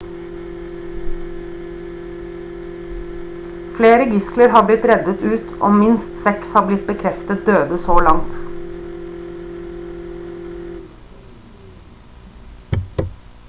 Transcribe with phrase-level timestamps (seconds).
[3.79, 8.35] flere gisler har blitt reddet ut og minst seks har blitt bekreftet døde så langt